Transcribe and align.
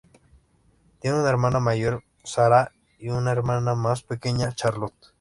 Tiene 0.99 1.19
una 1.19 1.29
hermana 1.29 1.59
mayor, 1.59 2.03
Sarah, 2.23 2.71
y 2.97 3.09
una 3.09 3.33
hermana 3.33 3.75
más 3.75 4.01
pequeña, 4.01 4.51
Charlotte. 4.51 4.95